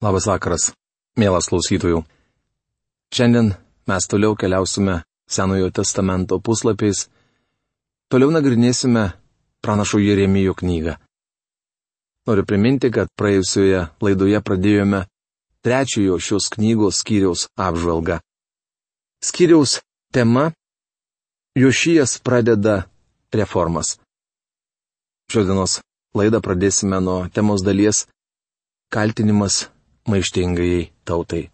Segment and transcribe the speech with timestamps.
[0.00, 0.70] Labas vakaras,
[1.20, 1.98] mielas klausytojų.
[3.12, 3.50] Šiandien
[3.90, 7.02] mes toliau keliausime Senojo testamento puslapiais,
[8.08, 9.02] toliau nagrinėsime
[9.60, 10.94] pranašo Jeremijo knygą.
[12.24, 15.02] Noriu priminti, kad praėjusioje laidoje pradėjome
[15.60, 18.22] trečiojo šios knygos skyriaus apžvalgą.
[19.20, 19.82] Skyriaus
[20.16, 20.46] tema-
[21.62, 22.86] Jošijas pradeda
[23.36, 23.98] reformas.
[25.28, 25.76] Šios dienos
[26.16, 28.06] laidą pradėsime nuo temos dalies-
[28.96, 29.68] kaltinimas
[30.08, 31.48] maištingajai tautai.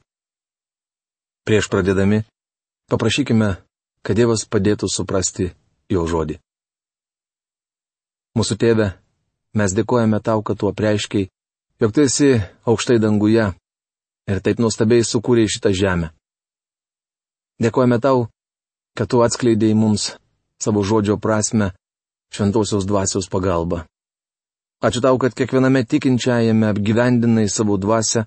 [1.46, 2.24] Prieš pradėdami,
[2.90, 3.50] paprašykime,
[4.02, 5.52] kad Dievas padėtų suprasti
[5.90, 6.38] jo žodį.
[8.36, 8.90] Mūsų tėve,
[9.56, 11.30] mes dėkojame tau, kad tuo preiškiai,
[11.80, 12.34] jog tu esi
[12.68, 13.46] aukštai danguje
[14.26, 16.12] ir taip nuostabiai sukūrėjai šitą žemę.
[17.62, 18.26] Dėkojame tau,
[18.98, 20.10] kad tu atskleidėjai mums
[20.60, 21.72] savo žodžio prasme
[22.34, 23.86] šventosios dvasios pagalba.
[24.84, 28.26] Ačiū tau, kad kiekviename tikinčiajame apgyvendinai savo dvasę,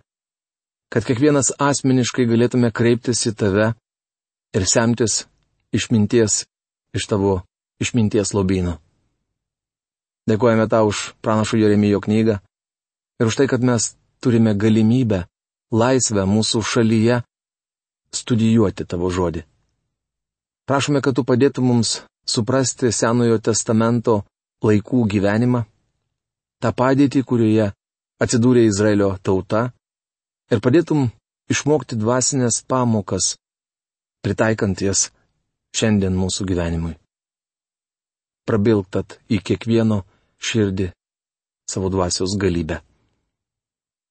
[0.90, 3.72] kad kiekvienas asmeniškai galėtume kreiptis į tave
[4.58, 5.24] ir semtis
[5.76, 6.44] išminties
[6.98, 7.42] iš tavo
[7.82, 8.76] išminties lobynų.
[10.30, 12.40] Dėkojame tau už pranašų Jeremijo knygą
[13.20, 15.26] ir už tai, kad mes turime galimybę,
[15.72, 17.22] laisvę mūsų šalyje
[18.14, 19.46] studijuoti tavo žodį.
[20.70, 22.00] Prašome, kad tu padėtum mums
[22.30, 24.24] suprasti Senojo testamento
[24.66, 25.64] laikų gyvenimą,
[26.62, 27.72] tą padėtį, kurioje
[28.22, 29.70] atsidūrė Izraelio tauta,
[30.50, 31.10] ir padėtum
[31.54, 33.36] išmokti dvasinės pamokas,
[34.26, 35.10] pritaikant jas
[35.78, 36.96] šiandien mūsų gyvenimui.
[38.50, 40.02] Prabiltat į kiekvieno
[40.42, 40.90] širdį
[41.70, 42.80] savo dvasios galybę.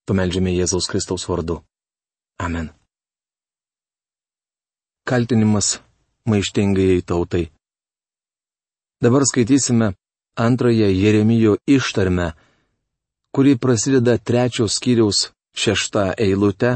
[0.07, 1.59] Pameldžiame Jėzaus Kristaus vardu.
[2.39, 2.71] Amen.
[5.03, 5.79] Kaltinimas
[6.29, 7.49] maištingai tautai.
[9.03, 9.93] Dabar skaitysime
[10.35, 12.31] antrąją Jeremijo ištarmę,
[13.35, 15.19] kuri prasideda trečios skyriaus
[15.61, 16.71] šeštą eilutę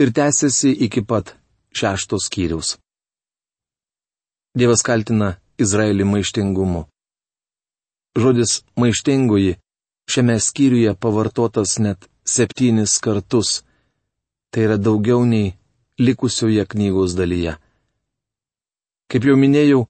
[0.00, 1.36] ir tęsiasi iki pat
[1.78, 2.68] šeštos skyriaus.
[4.58, 5.28] Dievas kaltina
[5.62, 6.82] Izraelį maištingumu.
[8.18, 9.58] Žodis maištingoji
[10.10, 13.62] šiame skyriuje pavartotas net septynis kartus.
[14.50, 15.54] Tai yra daugiau nei
[16.06, 17.58] likusioje knygos dalyje.
[19.08, 19.86] Kaip jau minėjau,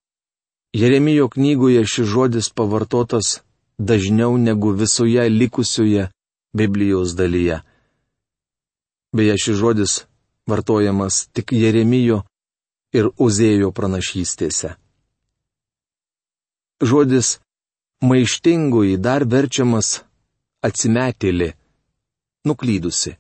[0.75, 3.41] Jeremijo knygoje šis žodis pavartotas
[3.79, 6.11] dažniau negu visoje likusioje
[6.53, 7.62] Biblijos dalyje.
[9.17, 9.93] Beje, šis žodis
[10.49, 12.23] vartojamas tik Jeremijo
[12.93, 14.75] ir Uzėjo pranašystėse.
[16.81, 17.39] Žodis
[18.05, 20.03] maištingoji dar verčiamas
[20.63, 21.53] atsimetėlė,
[22.47, 23.17] nuklydusi.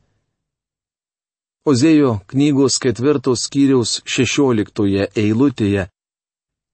[1.68, 5.88] Ozėjo knygos ketvirtos skyriaus šešioliktoje eilutėje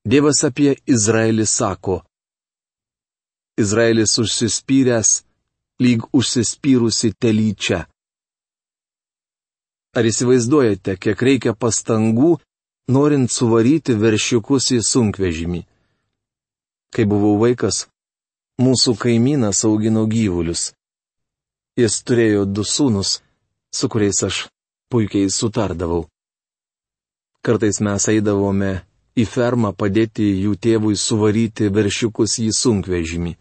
[0.04, 2.02] Dievas apie Izraelį sako.
[3.56, 5.22] Izraelis užsispyręs,
[5.80, 7.86] lyg užsispyrusi telyčia.
[9.94, 12.38] Ar įsivaizduojate, kiek reikia pastangų,
[12.90, 15.60] norint suvaryti veršiukus į sunkvežimį?
[16.94, 17.84] Kai buvau vaikas,
[18.58, 20.72] mūsų kaimynas augino gyvulius.
[21.78, 23.20] Jis turėjo du sūnus,
[23.74, 24.44] su kuriais aš
[24.90, 26.04] puikiai sutardavau.
[27.44, 28.72] Kartais mes eidavome
[29.14, 33.34] į fermą padėti jų tėvui suvaryti veršiukus į sunkvežimį.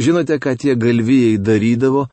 [0.00, 2.06] Žinote, ką tie galvijai darydavo,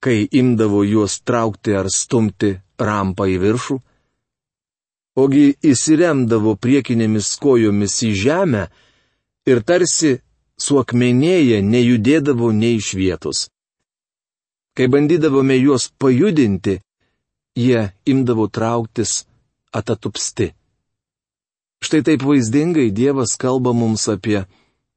[0.00, 3.76] kai imdavo juos traukti ar stumti rampą į viršų?
[5.20, 8.64] Ogi įsiremdavo priekinėmis kojomis į žemę
[9.50, 10.20] ir tarsi
[10.60, 13.48] suakmenėję nejudėdavo nei iš vietos.
[14.76, 16.78] Kai bandydavome juos pajudinti,
[17.58, 19.24] jie imdavo trauktis
[19.72, 20.52] atatupsti.
[21.80, 24.44] Štai taip vaizdingai Dievas kalba mums apie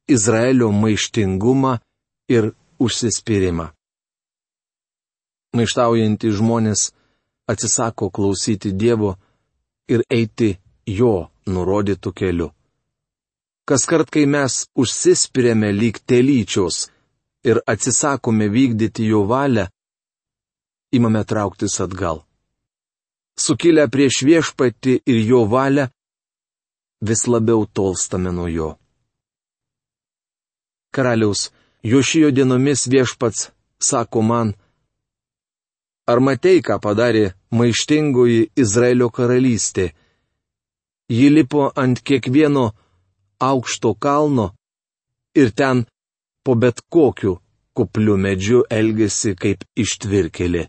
[0.08, 1.78] Izraelio maištingumą
[2.28, 3.73] ir užsispyrimą.
[5.54, 6.88] Maištaujantys žmonės
[7.50, 9.14] atsisako klausyti Dievo
[9.88, 10.50] ir eiti
[10.86, 12.50] jo nurodytų keliu.
[13.64, 16.88] Kas kart, kai mes užsispiriame lyg telyčios
[17.48, 19.68] ir atsisakome vykdyti jo valią,
[20.92, 22.24] imame trauktis atgal
[23.36, 25.88] sukilę prieš viešpati ir jo valią,
[27.00, 28.70] vis labiau tolstame nuo jo.
[30.94, 31.50] Karaliaus,
[31.82, 34.54] jo šijo dienomis viešpats sako man,
[36.10, 39.92] ar matei, ką padarė maištingoji Izraelio karalystė?
[41.08, 42.70] Ji lipo ant kiekvieno
[43.40, 44.52] aukšto kalno
[45.36, 45.84] ir ten
[46.44, 47.38] po bet kokiu
[47.76, 50.68] kupliu medžiu elgesi kaip ištvirkelė.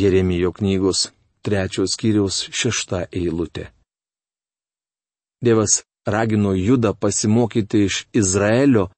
[0.00, 1.10] Jeremijo knygos
[1.42, 3.70] trečios skyriaus šešta eilutė.
[5.42, 8.90] Dievas ragino Judą pasimokyti iš Izraelio,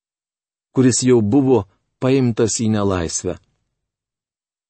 [0.75, 1.65] kuris jau buvo
[2.03, 3.39] paimtas į nelaisvę.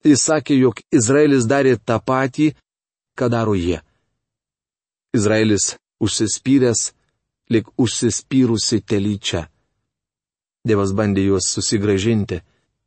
[0.04, 2.52] Jis sakė, jog Izraelis darė tą patį,
[3.18, 3.78] ką daro jie.
[5.14, 6.90] Izraelis užsispyręs,
[7.52, 9.46] lik užsispyrusi telyčia.
[10.66, 12.40] Dievas bandė juos susigražinti,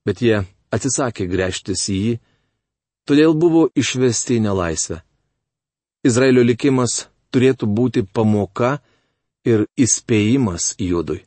[0.05, 0.41] bet jie
[0.75, 2.13] atsisakė grėžtis į jį,
[3.07, 5.01] todėl buvo išvesti į nelaisvę.
[6.05, 8.79] Izraelio likimas turėtų būti pamoka
[9.45, 11.21] ir įspėjimas judui.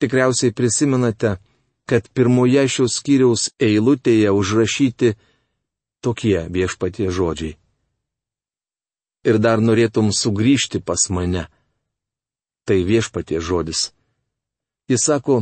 [0.00, 1.36] Tikriausiai prisimenate,
[1.90, 5.08] kad pirmoje šios skyriaus eilutėje užrašyti
[6.04, 7.56] tokie viešpatie žodžiai.
[9.26, 11.48] Ir dar norėtum sugrįžti pas mane.
[12.62, 13.90] Tai viešpatie žodis.
[14.86, 15.40] Jis sako,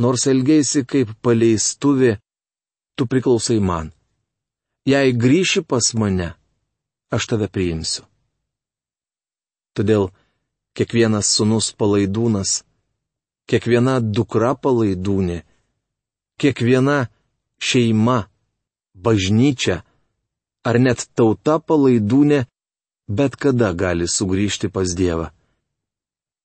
[0.00, 2.16] nors elgėsi kaip paleistuvė,
[2.96, 3.92] tu priklausai man.
[4.88, 6.30] Jei grįši pas mane,
[7.12, 8.06] aš tave priimsiu.
[9.76, 10.08] Todėl
[10.72, 12.62] kiekvienas sunus palaidūnas
[13.48, 15.42] kiekviena dukra palaidūnė,
[16.40, 17.08] kiekviena
[17.58, 18.18] šeima,
[18.94, 19.82] bažnyčia
[20.68, 22.44] ar net tauta palaidūnė
[23.08, 25.30] bet kada gali sugrįžti pas Dievą.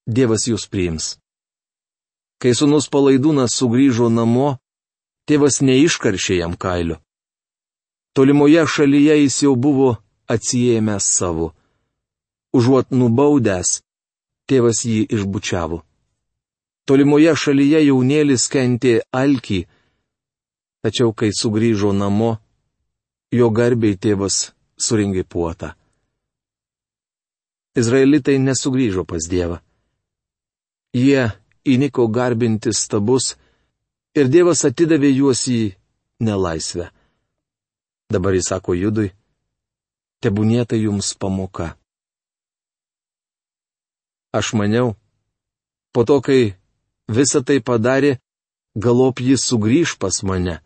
[0.08, 1.18] Dievas jūs priims.
[2.40, 4.58] Kai sunus palaidūnas sugrįžo namo,
[5.28, 7.00] tėvas neiškaršė jam kailiu.
[8.16, 9.96] Tolimoje šalyje jis jau buvo
[10.34, 11.54] atsijėmęs savo.
[12.54, 13.82] Užuot nubaudęs,
[14.48, 15.82] tėvas jį išbučiavo.
[16.86, 19.64] Tolimoje šalyje jaunėlis kentė alkį,
[20.84, 22.38] tačiau kai sugrįžo namo,
[23.32, 25.74] jo garbiai tėvas suringė puotą.
[27.80, 29.58] Izraelitai nesugrįžo pas Dievą.
[30.94, 31.32] Jie
[31.66, 33.34] įniko garbinti stabus
[34.14, 35.74] ir Dievas atidavė juos į
[36.22, 36.92] nelaisvę.
[38.14, 39.10] Dabar jis sako judui,
[40.22, 41.74] tebūnėta jums pamoka.
[44.34, 44.94] Aš maniau,
[45.94, 46.54] po to, kai
[47.10, 48.20] visą tai padarė,
[48.76, 50.60] galop jis sugrįž pas mane.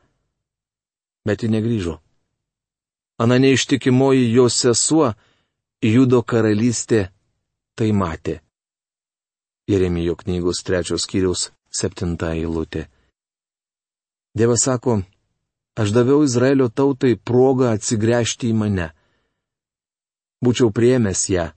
[1.27, 1.97] Bet ji negrįžo.
[3.19, 5.11] Ana neištikimoji jos sesuo,
[5.83, 7.09] Judo karalystė,
[7.75, 8.39] tai matė.
[9.67, 12.87] Jeremijo knygos trečios kiriaus septinta eilutė.
[14.37, 15.01] Dievas sako,
[15.75, 18.89] aš daviau Izraelio tautai progą atsigręžti į mane.
[20.45, 21.47] Būčiau priemęs ją,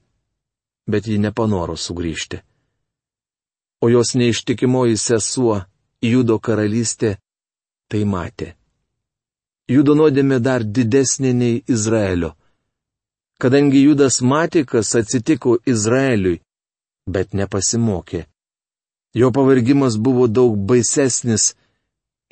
[0.91, 2.41] bet ji nepanoro sugrįžti
[3.81, 5.61] o jos neištikimoji sesuo,
[6.03, 7.17] Judo karalystė,
[7.89, 8.55] tai matė.
[9.71, 12.35] Judo nuodėmė dar didesnė nei Izraelio.
[13.41, 16.41] Kadangi Judas matė, kas atsitiko Izraeliui,
[17.07, 18.27] bet nepasimokė.
[19.15, 21.55] Jo pavargimas buvo daug baisesnis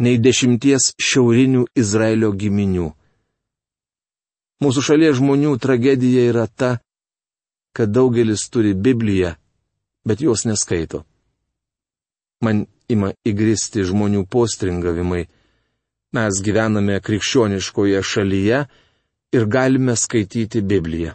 [0.03, 2.89] nei dešimties šiaurinių Izraelio giminių.
[4.63, 6.73] Mūsų šalies žmonių tragedija yra ta,
[7.73, 9.37] kad daugelis turi Bibliją,
[10.05, 11.05] bet jos neskaito
[12.41, 15.27] man ima įgristi žmonių postringavimai.
[16.17, 18.59] Mes gyvename krikščioniškoje šalyje
[19.37, 21.13] ir galime skaityti Bibliją.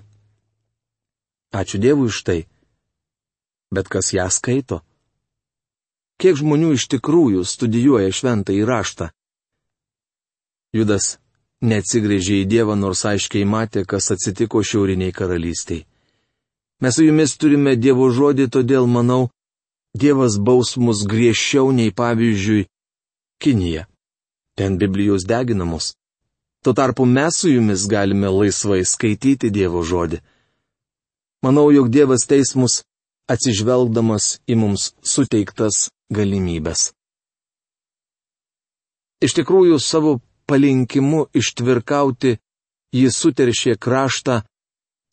[1.54, 2.42] Ačiū Dievui už tai.
[3.74, 4.82] Bet kas ją skaito?
[6.22, 9.10] Kiek žmonių iš tikrųjų studijuoja šventą įraštą?
[10.78, 11.18] Judas
[11.62, 15.86] neatsigrėžė į Dievą, nors aiškiai matė, kas atsitiko šiauriniai karalystiai.
[16.82, 19.32] Mes su jumis turime Dievo žodį, todėl manau,
[19.94, 22.68] Dievas baus mus griežčiau nei pavyzdžiui
[23.42, 23.88] Kinija.
[24.56, 25.96] Ten Biblijos deginamos.
[26.64, 30.22] Tuo tarpu mes su jumis galime laisvai skaityti Dievo žodį.
[31.44, 32.84] Manau, jog Dievas teismus
[33.34, 36.94] atsižvelgdamas į mums suteiktas galimybės.
[39.24, 42.38] Iš tikrųjų, savo palinkimu ištvirkauti
[42.94, 44.42] jis suteršė kraštą,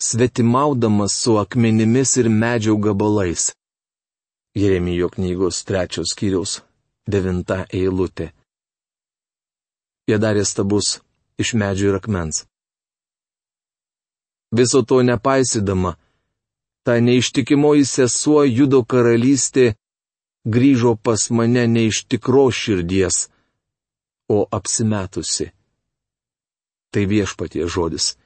[0.03, 3.53] svetimaudamas su akmenimis ir medžio gabalais.
[4.55, 6.61] Jeremijo knygos trečios skyriaus
[7.07, 8.31] devinta eilutė.
[10.11, 10.87] Jie darė stabus
[11.39, 12.41] iš medžių ir akmens.
[14.51, 15.93] Viso to nepaisydama,
[16.83, 19.67] ta neištikimoji sesuo judo karalystė
[20.57, 23.29] grįžo pas mane ne iš tikro širdies,
[24.27, 25.47] o apsimetusi.
[26.91, 28.17] Tai viešpatie žodis.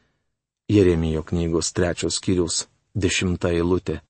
[0.73, 2.65] Jeremijo knygos trečios skyriaus
[2.97, 4.01] dešimta eilutė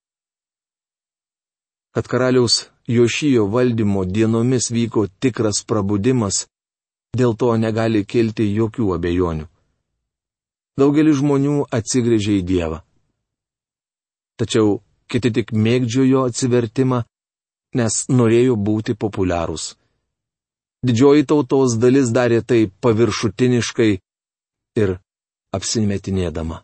[1.94, 6.46] kad karaliaus Jošijo valdymo dienomis vyko tikras prabudimas,
[7.16, 9.46] dėl to negali kilti jokių abejonių.
[10.80, 12.80] Daugelis žmonių atsigrėžė į Dievą.
[14.40, 17.04] Tačiau kiti tik mėgdžiojo atsivertimą,
[17.78, 19.74] nes norėjo būti populiarūs.
[20.84, 23.90] Didžioji tautos dalis darė tai paviršutiniškai
[24.82, 24.96] ir
[25.54, 26.60] apsimetinėdama.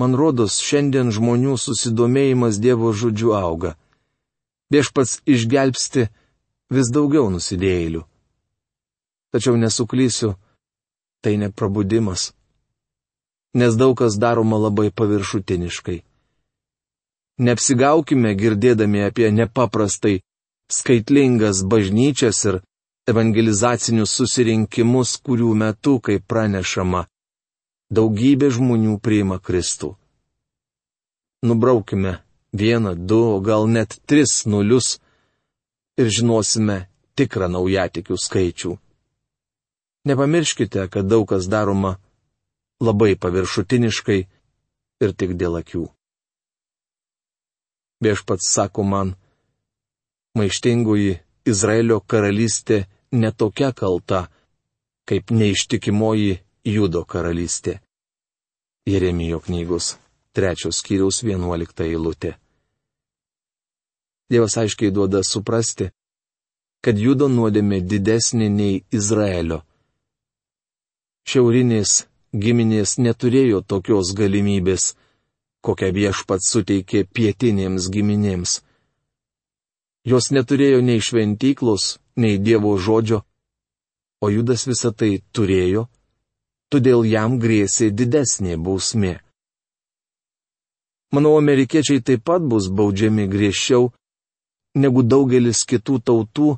[0.00, 3.74] Man rodos, šiandien žmonių susidomėjimas Dievo žodžiu auga.
[4.72, 6.08] Viešpats išgelbsti
[6.74, 8.02] vis daugiau nusidėjėlių.
[9.34, 10.36] Tačiau nesuklysiu,
[11.18, 12.30] tai neprabudimas.
[13.58, 15.96] Nes daug kas daroma labai paviršutiniškai.
[17.42, 20.20] Neapsigaukime girdėdami apie nepaprastai
[20.70, 22.60] skaitlingas bažnyčias ir
[23.10, 27.02] evangelizacinius susirinkimus, kurių metu, kaip pranešama,
[27.90, 29.96] daugybė žmonių priima Kristų.
[31.42, 32.20] Nubraukime
[32.54, 35.00] vieną, du, o gal net tris nulius
[35.98, 36.84] ir žinosime
[37.18, 38.78] tikrą naujatikių skaičių.
[40.04, 41.96] Nepamirškite, kad daug kas daroma
[42.80, 44.20] labai paviršutiniškai
[45.04, 45.86] ir tik dėl akių
[48.04, 49.14] viešpats sako man,
[50.38, 51.18] maištingoji
[51.52, 54.20] Izraelio karalystė netokia kalta,
[55.08, 56.38] kaip neištikimoji
[56.74, 57.78] Judo karalystė.
[58.88, 59.94] Jeremijo knygos
[60.36, 62.34] trečios skyriaus vienuolikta eilutė.
[64.32, 65.90] Dievas aiškiai duoda suprasti,
[66.84, 69.62] kad Judo nuodėmė didesnė nei Izraelio.
[71.24, 72.04] Šiaurinės
[72.34, 74.92] giminės neturėjo tokios galimybės
[75.64, 78.58] kokią viešpats suteikė pietinėms giminėms.
[80.04, 81.84] Jos neturėjo nei šventyklos,
[82.20, 83.22] nei Dievo žodžio,
[84.20, 85.86] o Judas visą tai turėjo,
[86.68, 89.14] todėl jam grėsė didesnė bausmė.
[91.14, 93.92] Manau, amerikiečiai taip pat bus baudžiami griežčiau
[94.76, 96.48] negu daugelis kitų tautų,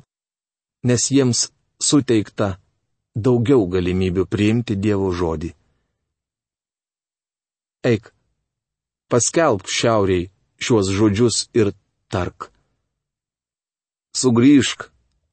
[0.89, 1.47] nes jiems
[1.79, 2.57] suteikta
[3.17, 5.49] daugiau galimybių priimti Dievo žodį.
[7.91, 8.11] Eik,
[9.09, 10.29] paskelbk šiauriai
[10.61, 11.73] šiuos žodžius ir
[12.13, 12.51] tark.
[14.17, 14.89] Sugryžk,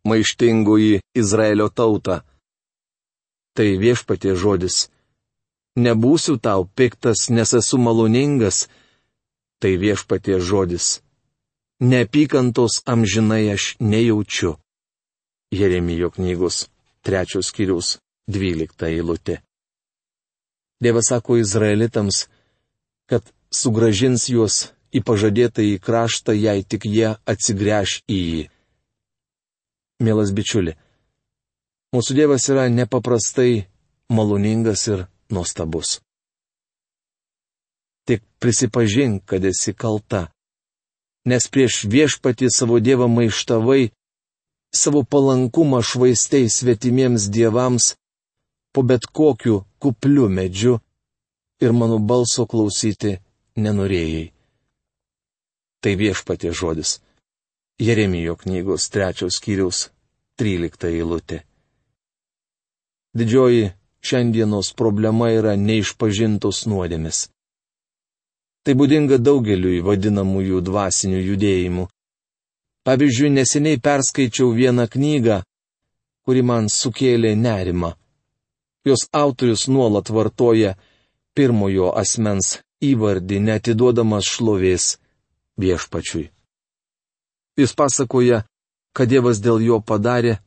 [0.09, 2.23] maištingoji Izraelio tauta.
[3.55, 4.89] Tai viešpatie žodis.
[5.77, 8.67] Nebūsiu tau piktas, nes esu maloningas.
[9.61, 11.01] Tai viešpatie žodis.
[11.81, 14.57] Neapykantos amžinai aš nejaučiu.
[15.55, 16.69] Jeremijo knygos
[17.05, 17.99] trečios skyrius
[18.31, 19.41] dvylikta eilutė.
[20.83, 22.27] Dievas sako izraelitams,
[23.09, 28.43] kad sugražins juos į pažadėtą į kraštą, jei tik jie atsigręš į jį.
[30.05, 30.75] Mielas bičiuli,
[31.95, 33.67] mūsų Dievas yra nepaprastai
[34.11, 36.01] maloningas ir nuostabus.
[38.05, 40.27] Tik prisipažink, kad esi kalta,
[41.25, 43.93] nes prieš viešpatį savo Dievą maištavai,
[44.75, 47.95] savo palankumą švaistei svetimiems dievams,
[48.73, 50.79] po bet kokiu kupliu medžiu
[51.65, 53.19] ir mano balso klausyti
[53.57, 54.27] nenorėjai.
[55.83, 56.99] Tai viešpatė žodis.
[57.79, 59.89] Jeremijo knygos trečios skyriaus
[60.39, 61.43] trylikta eilutė.
[63.15, 63.71] Didžioji
[64.03, 67.29] šiandienos problema yra neišpažintos nuodėmis.
[68.65, 71.85] Tai būdinga daugeliui vadinamųjų dvasinių judėjimų.
[72.85, 75.41] Pavyzdžiui, neseniai perskaičiau vieną knygą,
[76.25, 77.95] kuri man sukėlė nerimą.
[78.85, 80.75] Jos autorius nuolat vartoja
[81.35, 84.99] pirmojo asmens įvardį, netiduodamas šlovės
[85.57, 86.29] viešpačiui.
[87.57, 88.43] Jis pasakoja,
[88.93, 90.39] kad Dievas dėl jo padarė,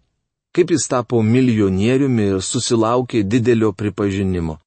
[0.54, 4.60] kaip jis tapo milijonieriumi ir susilaukė didelio pripažinimo.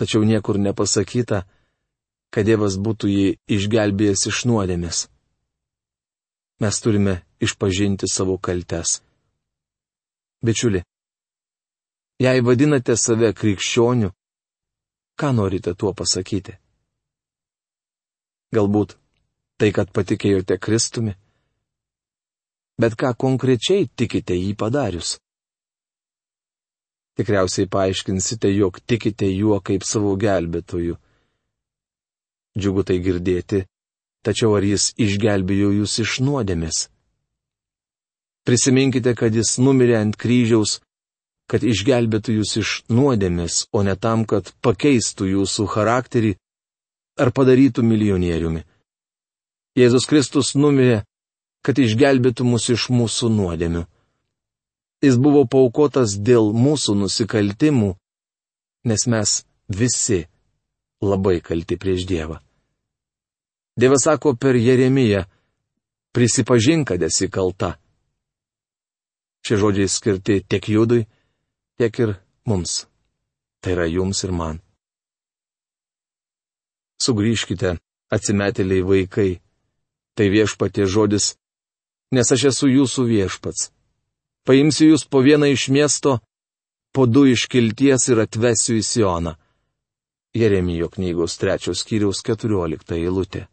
[0.00, 1.44] Tačiau niekur nepasakyta,
[2.34, 5.06] kad Dievas būtų jį išgelbėjęs iš nuodėmės.
[6.62, 9.00] Mes turime išpažinti savo kaltes.
[10.44, 10.82] Bičiuli,
[12.22, 14.12] jei vadinate save krikščioniu,
[15.14, 16.56] Ką norite tuo pasakyti?
[18.54, 18.96] Galbūt
[19.58, 21.14] tai, kad patikėjote Kristumi?
[22.82, 25.12] Bet ką konkrečiai tikite jį padarius?
[27.14, 30.98] Tikriausiai paaiškinsite, jog tikite juo kaip savo gelbėtoju.
[32.58, 33.62] Džiugu tai girdėti,
[34.24, 36.88] tačiau ar jis išgelbėjo jūs iš nuodėmės?
[38.44, 40.78] Prisiminkite, kad jis numirė ant kryžiaus
[41.50, 46.34] kad išgelbėtų jūs iš nuodėmės, o ne tam, kad pakeistų jūsų charakterį
[47.20, 48.64] ar padarytų milijonieriumi.
[49.78, 51.02] Jėzus Kristus numirė,
[51.64, 53.84] kad išgelbėtų mus iš mūsų nuodėmių.
[55.04, 57.92] Jis buvo paukotas dėl mūsų nusikaltimų,
[58.88, 59.34] nes mes
[59.68, 60.24] visi
[61.04, 62.40] labai kalti prieš Dievą.
[63.76, 65.24] Dievas sako per Jeremiją,
[66.14, 67.74] prisipažink, kad esi kalta.
[69.44, 71.06] Šie žodžiai skirti tiek Judui,
[71.76, 72.14] tiek ir
[72.46, 72.86] mums.
[73.60, 74.60] Tai yra jums ir man.
[77.02, 77.74] Sugryžkite,
[78.14, 79.30] atsimetėliai vaikai.
[80.14, 81.32] Tai viešpatie žodis,
[82.14, 83.72] nes aš esu jūsų viešpats.
[84.46, 86.20] Paimsiu jūs po vieną iš miesto,
[86.94, 89.34] po du iš kilties ir atvesiu į Sioną.
[90.34, 93.48] Jeremijo knygos trečios skyriaus keturiolikta eilutė.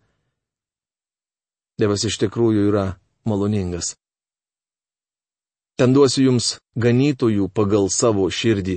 [1.81, 2.85] Dievas iš tikrųjų yra
[3.25, 3.95] maloningas.
[5.81, 8.75] Ten duosiu jums ganytojų pagal savo širdį.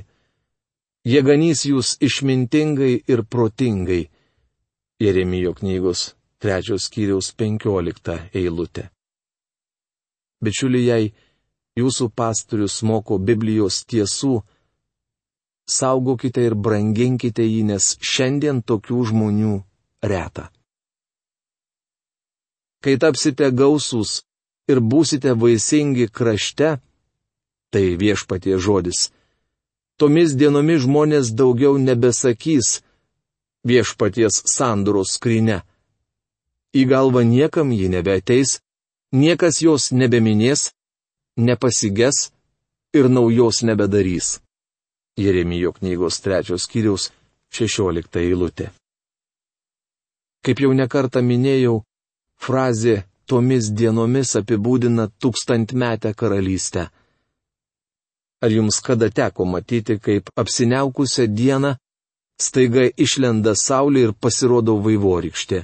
[1.04, 4.06] Jie ganys jūs išmintingai ir protingai.
[5.04, 8.88] Jeremijo knygos trečios skyriaus penkiolikta eilutė.
[10.40, 11.12] Bičiuliai, jei
[11.80, 14.38] jūsų pastorius moko Biblijos tiesų,
[15.68, 19.54] saugokite ir branginkite jį, nes šiandien tokių žmonių
[20.04, 20.48] reta.
[22.84, 24.18] Kai tapsite gausūs
[24.68, 26.74] ir būsite vaisingi krašte,
[27.72, 29.08] tai viešpatie žodis.
[29.96, 32.82] Tomis dienomis žmonės daugiau nebesakys
[33.64, 35.62] viešpaties sandoros skrinę.
[36.76, 38.58] Į galvą niekam ji nebeteis,
[39.16, 40.74] niekas jos nebeminės,
[41.40, 42.28] nepasiges
[42.92, 44.40] ir naujos nebedarys.
[45.16, 47.08] Jeremijo knygos trečios skyriaus
[47.54, 48.72] šešiolikta eilutė.
[50.44, 51.80] Kaip jau nekartą minėjau,
[52.44, 52.96] frazė
[53.30, 56.88] tomis dienomis apibūdina tūkstantmetę karalystę.
[58.44, 61.70] Ar jums kada teko matyti, kaip apsiniaukusią dieną
[62.46, 65.62] staiga išlenda saulė ir pasirodo vaivorykštė?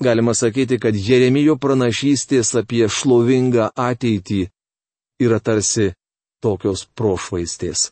[0.00, 4.44] Galima sakyti, kad Jeremijo pranašystės apie šlovingą ateitį
[5.26, 5.88] yra tarsi
[6.40, 7.88] tokios prošvaistės.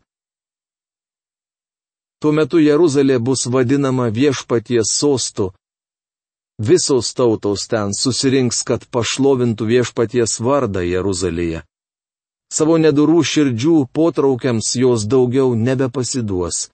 [2.23, 5.51] Tuo metu Jeruzalė bus vadinama viešpaties sostu.
[6.59, 11.61] Visos tautos ten susirinks, kad pašlovintų viešpaties vardą Jeruzalėje.
[12.49, 16.71] Savo nedurų širdžių potraukiams jos daugiau nebepasiduos.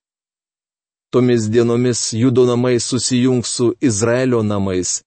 [1.10, 5.02] Tomis dienomis judo namai susijungs su Izraelio namais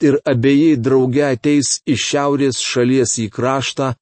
[0.00, 3.94] ir abiejai drauge ateis iš šiaurės šalies į kraštą,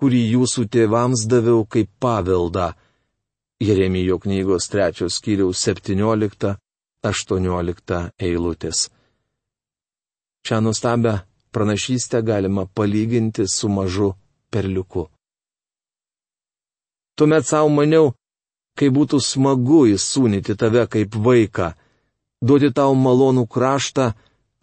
[0.00, 2.74] kurį jūsų tėvams daviau kaip paveldą.
[3.60, 6.56] Jeremijo knygos trečios skyriaus 17-18
[8.20, 8.95] eilutės.
[10.46, 11.12] Šią nustabę
[11.50, 14.14] pranašystę galima palyginti su mažu
[14.50, 15.08] perliuku.
[17.16, 18.12] Tuomet savo maniau,
[18.78, 21.72] kai būtų smagu įsūnyti tave kaip vaiką,
[22.46, 24.12] duoti tau malonų kraštą,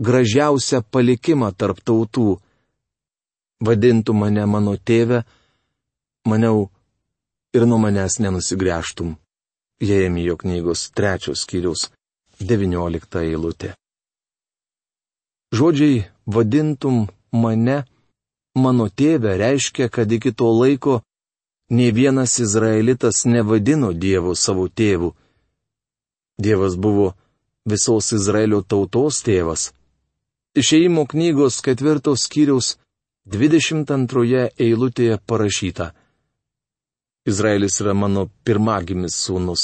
[0.08, 2.30] gražiausią palikimą tarp tautų.
[3.65, 5.24] Vadintų mane mano tėvę,
[6.30, 6.69] maniau,
[7.56, 9.15] ir nuo manęs nenusigręžtum.
[9.84, 11.89] Jėmijo knygos trečios skyrius,
[12.39, 13.74] devyniolikta eilutė.
[15.54, 17.84] Žodžiai vadintum mane
[18.58, 21.02] mano tėvę reiškia, kad iki to laiko
[21.70, 25.13] Ne vienas izraelitas nevadino Dievo savo tėvu.
[26.38, 27.13] Dievas buvo
[27.66, 29.72] visos Izraelio tautos tėvas.
[30.60, 32.76] Išėjimo knygos ketvirtos skyriaus
[33.26, 35.88] 22 eilutėje parašyta.
[37.26, 39.63] Izraelis yra mano pirmagimis sūnus.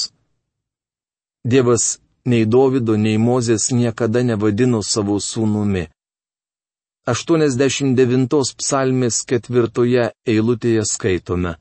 [1.45, 5.88] Dievas nei Dovido, nei Mozės niekada nevadino savo sūnumi.
[7.10, 11.55] 89 psalmės ketvirtoje eilutėje skaitome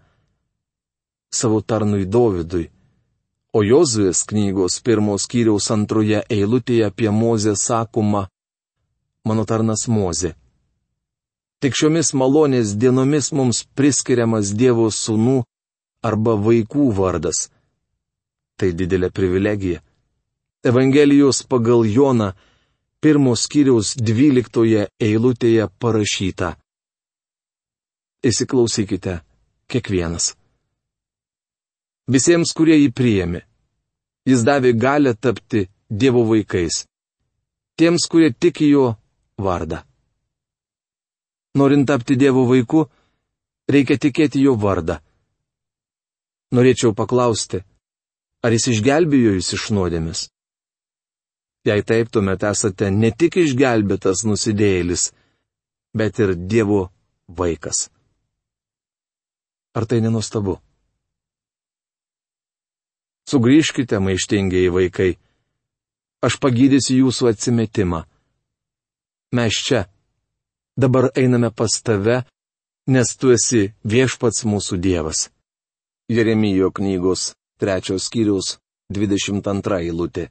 [1.30, 2.68] savo tarnui Dovydui.
[3.52, 8.26] O Jozuės knygos pirmos kiriaus antroje eilutėje apie Mozę sakoma,
[9.24, 10.34] mano tarnas Mozė.
[11.58, 15.40] Tik šiomis malonės dienomis mums priskiriamas Dievo sūnų
[16.04, 17.48] arba vaikų vardas.
[18.58, 19.80] Tai didelė privilegija.
[20.68, 22.32] Evangelijos pagal Joną
[23.00, 26.56] pirmos kiriaus dvyliktoje eilutėje parašyta.
[28.28, 29.20] Įsiklausykite,
[29.70, 30.34] kiekvienas
[32.08, 33.42] visiems, kurie jį priėmė.
[34.28, 36.84] Jis davė galę tapti Dievo vaikais.
[37.78, 38.90] Tiems, kurie tiki jo
[39.40, 39.82] vardą.
[41.56, 42.84] Norint tapti Dievo vaiku,
[43.70, 44.98] reikia tikėti jo vardą.
[46.52, 47.62] Norėčiau paklausti,
[48.44, 50.28] ar jis išgelbėjo jūs iš nuodėmis?
[51.68, 55.10] Jei taip, tuomet esate ne tik išgelbėtas nusidėjėlis,
[55.98, 56.86] bet ir Dievo
[57.40, 57.88] vaikas.
[59.76, 60.56] Ar tai nenustabu?
[63.28, 65.10] Sugryžkite, maištingiai vaikai.
[66.24, 68.00] Aš pagydysiu jūsų atsimetimą.
[69.36, 69.84] Mes čia.
[70.78, 72.22] Dabar einame pas tave,
[72.88, 75.28] nes tu esi viešpats mūsų Dievas.
[76.08, 78.56] Jeremijo knygos trečios skyriaus
[78.88, 80.30] 22 eilutė.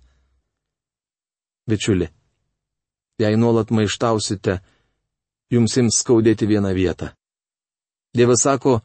[1.67, 2.07] Bičiuli,
[3.19, 4.59] jei nuolat maištausite,
[5.51, 7.11] jums ims skaudėti vieną vietą.
[8.15, 8.79] Dievas sako,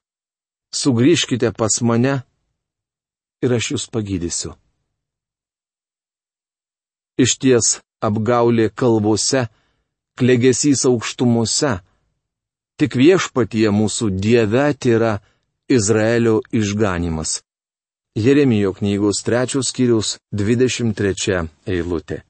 [0.75, 2.15] sugrįžkite pas mane
[3.43, 4.57] ir aš jūs pagydysiu.
[7.23, 7.67] Iš ties
[8.03, 9.47] apgaulė kalvose,
[10.19, 11.77] klegesys aukštumuose,
[12.81, 15.21] tik viešpatie mūsų Dieve yra
[15.69, 17.43] Izraelio išganimas.
[18.19, 22.23] Jeremijo knygos trečios skyrius 23 eilutė.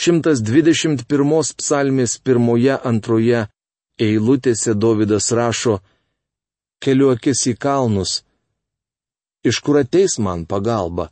[0.00, 1.04] 121
[1.60, 3.42] psalmės pirmoje antroje
[4.00, 5.74] eilutėse Davidas rašo,
[6.80, 8.12] keliu akis į kalnus.
[9.44, 11.10] Iš kur ateis man pagalba?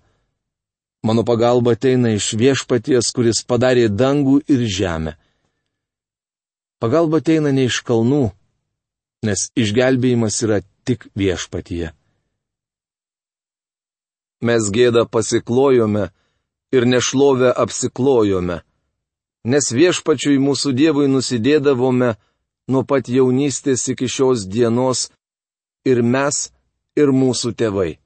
[1.05, 5.13] Mano pagalba ateina iš viešpaties, kuris padarė dangų ir žemę.
[6.81, 8.23] Pagalba ateina ne iš kalnų,
[9.29, 11.93] nes išgelbėjimas yra tik viešpatyje.
[14.49, 16.07] Mes gėdą pasiklojome
[16.73, 18.63] ir nešlovę apsiklojome,
[19.45, 22.15] nes viešpačiui mūsų Dievui nusidėdavome
[22.69, 25.09] nuo pat jaunystės iki šios dienos
[25.89, 26.51] ir mes,
[26.97, 27.99] ir mūsų tėvai.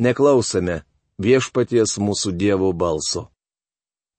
[0.00, 0.80] Neklausome
[1.20, 3.28] viešpaties mūsų Dievo balso.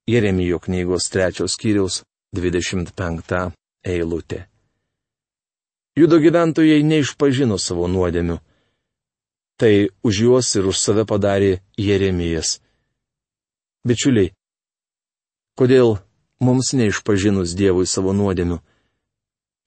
[0.10, 2.02] Jeremijo knygos trečios skyriaus
[2.36, 3.52] 25
[3.86, 4.46] eilutė.
[5.98, 8.38] Judo gyventojai neišpažino savo nuodėmių.
[9.60, 9.74] Tai
[10.08, 12.62] už juos ir už save padarė Jeremijas.
[13.86, 14.32] Bičiuliai,
[15.62, 16.00] kodėl
[16.42, 18.58] mums neišpažinus Dievui savo nuodėmių?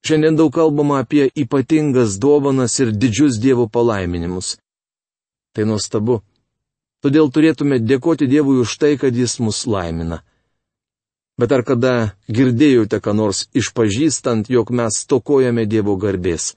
[0.05, 4.57] Šiandien daug kalbama apie ypatingas dovanas ir didžius Dievo palaiminimus.
[5.55, 6.19] Tai nuostabu.
[7.01, 10.19] Todėl turėtume dėkoti Dievui už tai, kad Jis mus laimina.
[11.39, 11.93] Bet ar kada
[12.31, 16.53] girdėjote, ką nors išpažįstant, jog mes stokojame Dievo garbės?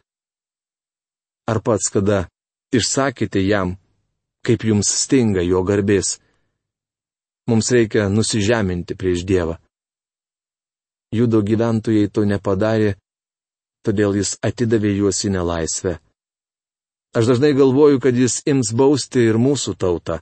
[1.48, 2.27] Ar pats kada
[2.74, 3.77] išsakėte jam,
[4.44, 6.18] kaip jums stinga jo garbės?
[7.49, 9.57] Mums reikia nusižeminti prieš Dievą.
[11.17, 12.91] Judo gyventojai to nepadarė,
[13.87, 15.95] todėl jis atidavė juos į nelaisvę.
[17.17, 20.19] Aš dažnai galvoju, kad jis ims bausti ir mūsų tautą.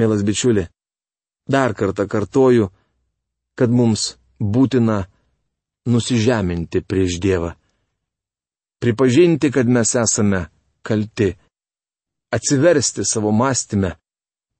[0.00, 0.66] Mielas bičiuli,
[1.46, 2.66] dar kartą kartoju,
[3.54, 5.04] kad mums būtina
[5.86, 7.54] nusižeminti prieš Dievą.
[8.82, 10.46] Pripažinti, kad mes esame
[10.82, 11.30] kalti.
[12.32, 13.94] Atsiversti savo mąstymę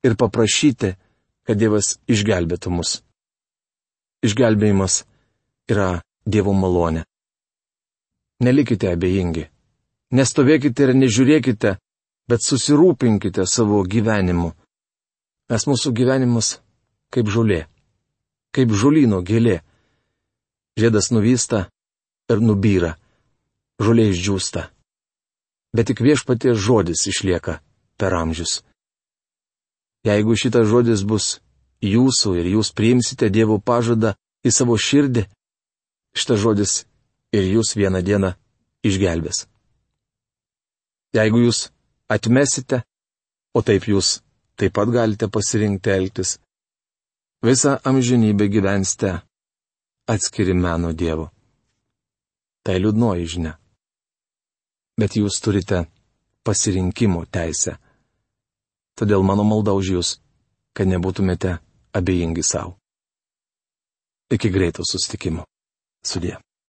[0.06, 0.94] ir paprašyti,
[1.46, 3.00] kad Dievas išgelbėtų mus.
[4.24, 5.04] Išgelbėjimas
[5.70, 7.04] yra Dievo malonė.
[8.40, 9.48] Nelikite abejingi.
[10.16, 11.76] Nestovėkite ir nežiūrėkite,
[12.28, 14.52] bet susirūpinkite savo gyvenimu.
[15.50, 16.58] Nes mūsų gyvenimas
[17.10, 17.64] kaip žolė,
[18.54, 19.60] kaip žolino gėlė.
[20.78, 21.66] Žiedas nuvysta
[22.30, 22.94] ir nubyra,
[23.82, 24.68] žolė išdžiūsta.
[25.74, 27.58] Bet tik viešpaties žodis išlieka
[27.98, 28.60] per amžius.
[30.06, 31.40] Jeigu šitas žodis bus
[31.84, 35.26] jūsų ir jūs priimsite Dievo pažadą į savo širdį,
[36.16, 36.72] šitas žodis
[37.36, 38.32] ir jūs vieną dieną
[38.86, 39.44] išgelbės.
[41.12, 41.66] Jeigu jūs
[42.08, 42.82] atmesite,
[43.52, 44.20] o taip jūs
[44.56, 46.38] taip pat galite pasirinkti elgtis,
[47.44, 49.20] visą amžinybę gyvensite
[50.08, 51.30] atskiri meno Dievo.
[52.64, 53.54] Tai liūdnoji žinia.
[55.00, 55.86] Bet jūs turite
[56.44, 57.78] pasirinkimo teisę.
[59.00, 60.08] Todėl mano malda už jūs,
[60.76, 61.56] kad nebūtumėte
[61.96, 62.76] abejingi savo.
[64.30, 65.46] Iki greito sustikimo.
[66.04, 66.36] Sudė.